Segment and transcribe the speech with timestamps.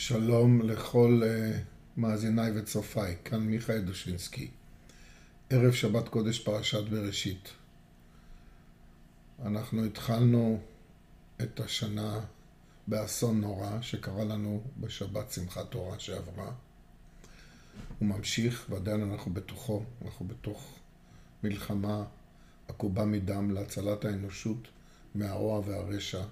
[0.00, 1.58] שלום לכל uh,
[1.96, 4.50] מאזיניי וצופיי, כאן מיכאל דושינסקי.
[5.50, 7.48] ערב שבת קודש פרשת בראשית.
[9.44, 10.60] אנחנו התחלנו
[11.42, 12.20] את השנה
[12.86, 16.52] באסון נורא שקרה לנו בשבת שמחת תורה שעברה.
[17.98, 20.78] הוא ממשיך ועדיין אנחנו בתוכו, אנחנו בתוך
[21.42, 22.04] מלחמה
[22.68, 24.68] עקובה מדם להצלת האנושות
[25.14, 26.22] מהרוע והרשע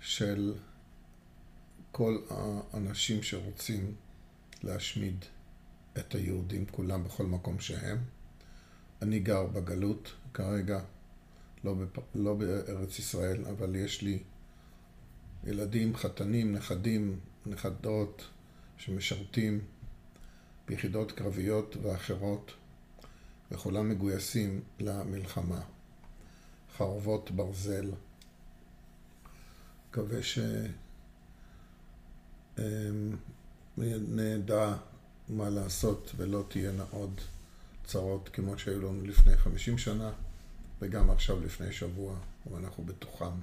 [0.00, 0.54] של
[1.96, 3.94] כל האנשים שרוצים
[4.62, 5.24] להשמיד
[5.98, 7.98] את היהודים כולם בכל מקום שהם.
[9.02, 10.80] אני גר בגלות כרגע,
[11.64, 11.98] לא, בפ...
[12.14, 14.22] לא בארץ ישראל, אבל יש לי
[15.44, 18.28] ילדים, חתנים, נכדים, נכדות
[18.78, 19.60] שמשרתים
[20.68, 22.52] ביחידות קרביות ואחרות,
[23.50, 25.60] וכולם מגויסים למלחמה.
[26.76, 27.90] חרבות ברזל.
[29.90, 30.38] מקווה ש...
[32.58, 33.16] אמ,
[34.08, 34.76] נדע
[35.28, 37.20] מה לעשות ולא תהיינה עוד
[37.84, 40.10] צרות כמו שהיו לנו לפני חמישים שנה
[40.80, 42.18] וגם עכשיו לפני שבוע,
[42.50, 43.34] ואנחנו בתוכם.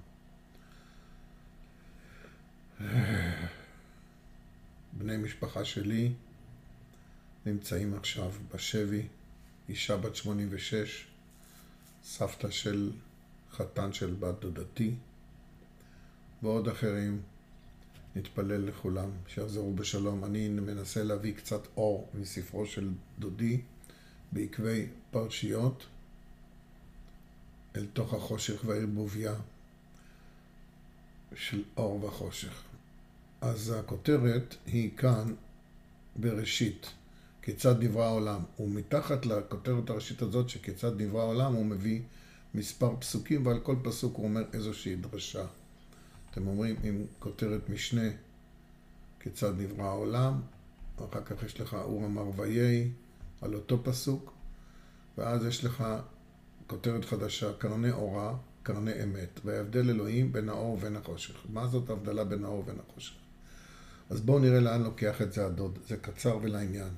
[4.97, 6.13] בני משפחה שלי
[7.45, 9.07] נמצאים עכשיו בשבי,
[9.69, 11.07] אישה בת 86,
[12.03, 12.91] סבתא של
[13.51, 14.95] חתן של בת דודתי,
[16.43, 17.21] ועוד אחרים
[18.15, 20.25] נתפלל לכולם, שיחזרו בשלום.
[20.25, 23.61] אני מנסה להביא קצת אור מספרו של דודי
[24.31, 25.85] בעקבי פרשיות
[27.75, 29.33] אל תוך החושך והערבוביה
[31.35, 32.61] של אור וחושך.
[33.41, 35.33] אז הכותרת היא כאן
[36.15, 36.87] בראשית,
[37.41, 38.41] כיצד נברא העולם.
[38.59, 42.01] ומתחת לכותרת הראשית הזאת שכיצד נברא העולם הוא מביא
[42.53, 45.45] מספר פסוקים ועל כל פסוק הוא אומר איזושהי דרשה.
[46.33, 48.09] אתם אומרים עם כותרת משנה,
[49.19, 50.41] כיצד נברא העולם,
[50.95, 52.89] אחר כך יש לך אור אמר ויהי,
[53.41, 54.33] על אותו פסוק,
[55.17, 55.83] ואז יש לך
[56.67, 61.35] כותרת חדשה, קרני אורה, קרני אמת, וההבדל אלוהים בין האור ובין החושך.
[61.49, 63.15] מה זאת ההבדלה בין האור ובין החושך?
[64.09, 66.89] אז בואו נראה לאן לוקח את זה הדוד, זה קצר ולעניין.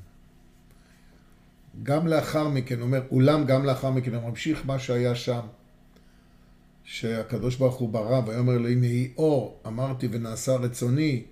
[1.83, 5.47] גם לאחר מכן, אומר, אולם גם לאחר מכן, הוא ממשיך מה שהיה שם.
[6.85, 11.23] שהקדוש ברוך הוא ברא, ויאמר אלוהים יהי אור, אמרתי ונעשה רצוני,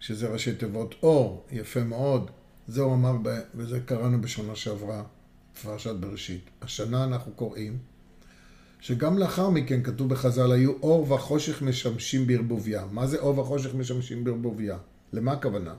[0.00, 2.30] שזה ראשי תיבות אור, יפה מאוד.
[2.66, 3.16] זה הוא אמר,
[3.54, 5.02] וזה קראנו בשנה שעברה,
[5.62, 6.50] פרשת בראשית.
[6.62, 7.78] השנה אנחנו קוראים,
[8.80, 12.86] שגם לאחר מכן כתוב בחז"ל, היו אור וחושך משמשים בערבוביה.
[12.90, 14.78] מה זה אור וחושך משמשים בערבוביה?
[15.12, 15.74] למה הכוונה?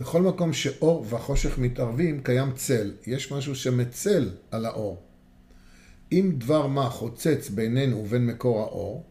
[0.00, 2.92] בכל מקום שאור וחושך מתערבים, קיים צל.
[3.06, 5.02] יש משהו שמצל על האור.
[6.12, 9.04] אם דבר מה חוצץ בינינו ובין מקור האור,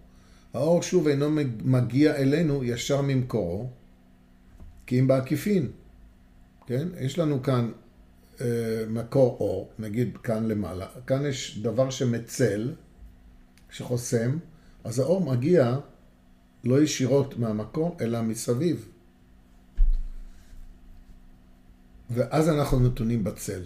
[0.53, 1.29] האור שוב אינו
[1.63, 3.69] מגיע אלינו ישר ממקורו,
[4.85, 5.71] כי אם בעקיפין,
[6.67, 6.87] כן?
[6.99, 7.71] יש לנו כאן
[8.41, 8.47] אה,
[8.89, 12.73] מקור אור, נגיד כאן למעלה, כאן יש דבר שמצל,
[13.69, 14.37] שחוסם,
[14.83, 15.77] אז האור מגיע
[16.63, 18.89] לא ישירות מהמקור, אלא מסביב.
[22.09, 23.61] ואז אנחנו נתונים בצל.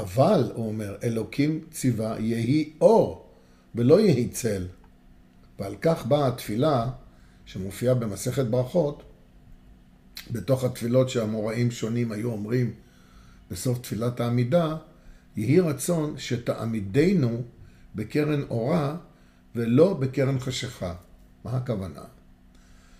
[0.00, 3.26] אבל, הוא אומר, אלוקים ציווה יהי אור
[3.74, 4.66] ולא יהי צל.
[5.58, 6.90] ועל כך באה התפילה
[7.44, 9.02] שמופיעה במסכת ברכות,
[10.30, 12.72] בתוך התפילות שהאמוראים שונים היו אומרים
[13.50, 14.76] בסוף תפילת העמידה,
[15.36, 17.42] יהי רצון שתעמידנו
[17.94, 18.96] בקרן אורה
[19.54, 20.94] ולא בקרן חשיכה.
[21.44, 22.02] מה הכוונה?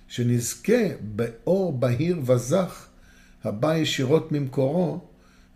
[0.09, 2.87] שנזכה באור בהיר וזך
[3.45, 5.08] הבא ישירות ממקורו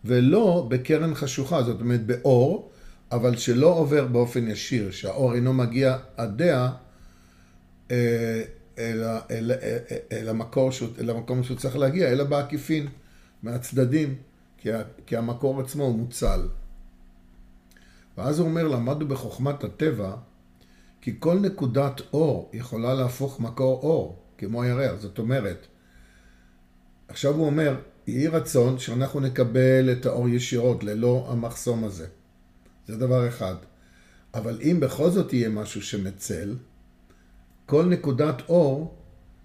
[0.05, 2.71] ולא בקרן חשוכה, זאת אומרת באור,
[3.13, 6.71] אבל שלא עובר באופן ישיר, שהאור אינו מגיע עדיה
[7.91, 8.43] אה,
[10.13, 10.71] אל, המקור,
[11.01, 12.89] אל המקום שהוא צריך להגיע, אלא בעקיפין,
[13.43, 14.15] מהצדדים,
[15.07, 16.41] כי המקור עצמו הוא מוצל.
[18.19, 20.15] ואז הוא אומר, למדנו בחוכמת הטבע,
[21.01, 25.01] כי כל נקודת אור יכולה להפוך מקור אור, כמו הירח.
[25.01, 25.67] זאת אומרת,
[27.09, 27.77] עכשיו הוא אומר,
[28.07, 32.07] יהי רצון שאנחנו נקבל את האור ישירות, ללא המחסום הזה.
[32.89, 33.55] זה דבר אחד.
[34.35, 36.57] אבל אם בכל זאת יהיה משהו שמצל,
[37.67, 38.95] כל נקודת אור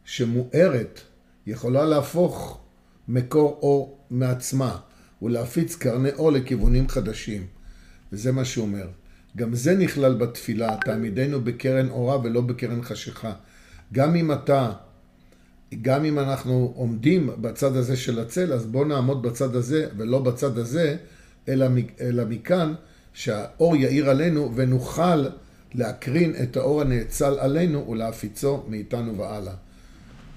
[0.06, 1.02] שמוארת
[1.48, 2.60] יכולה להפוך
[3.08, 4.78] מקור אור מעצמה
[5.22, 7.48] ולהפיץ קרני אור לכיוונים חדשים.
[8.12, 8.88] וזה מה שהוא אומר.
[9.38, 13.34] גם זה נכלל בתפילה, תעמידנו בקרן אורה ולא בקרן חשיכה.
[13.94, 14.72] גם אם אתה
[15.82, 20.58] גם אם אנחנו עומדים בצד הזה של הצל, אז בואו נעמוד בצד הזה ולא בצד
[20.58, 20.98] הזה,
[21.48, 21.68] אלא,
[22.02, 22.74] אלא מכאן
[23.14, 25.26] שהאור יאיר עלינו ונוכל
[25.74, 29.54] להקרין את האור הנאצל עלינו ולהפיצו מאיתנו והלאה.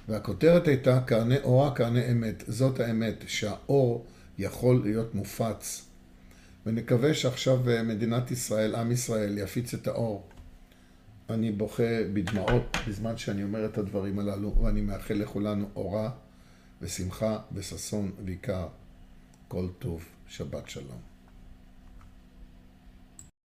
[0.08, 2.44] והכותרת הייתה קרני אורה, קרני אמת.
[2.48, 4.04] זאת האמת, שהאור
[4.38, 5.82] יכול להיות מופץ.
[6.66, 10.28] ונקווה שעכשיו אה, מדינת ישראל, עם ישראל, יפיץ את האור.
[11.30, 16.10] אני בוכה בדמעות בזמן שאני אומר את הדברים הללו, ואני מאחל לכולנו אורה
[16.82, 18.68] ושמחה וששון ויקר.
[19.48, 20.04] כל טוב.
[20.30, 21.09] שבת שלום.